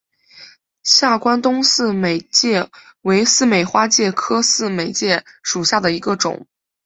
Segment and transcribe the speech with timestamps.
[0.81, 6.47] 下关东似美花介为似美花介科似美花介属下的一个种。